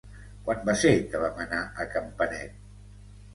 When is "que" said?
1.11-1.21